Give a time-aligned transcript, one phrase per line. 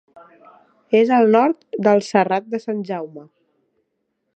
[1.01, 3.29] És al nord del Serrat de Sant Jaume.